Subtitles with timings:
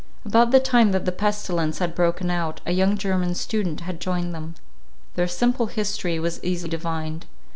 [0.25, 4.33] About the time that the pestilence had broken out, a young German student had joined
[4.33, 4.55] them.
[5.13, 7.27] Their simple history was easily divined.